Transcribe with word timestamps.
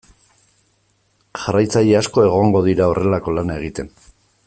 Jarraitzaile 1.41 1.93
asko 2.01 2.25
egongo 2.31 2.63
dira 2.71 2.91
horrelako 2.95 3.37
lana 3.39 3.63
egiten. 3.63 3.95